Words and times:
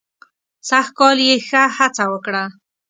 سږ 0.67 0.87
کال 0.97 1.17
یې 1.27 1.35
ښه 1.47 1.63
هڅه 1.77 2.05
وکړه. 2.13 2.43